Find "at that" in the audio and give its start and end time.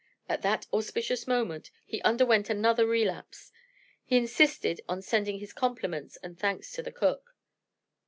0.27-0.65